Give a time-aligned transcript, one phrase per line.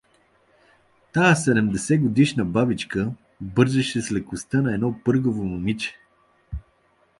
[1.13, 3.11] Тая седемдесетгодишна бабичка
[3.41, 5.99] бързаше с лекостта на едно пъргаво момиче!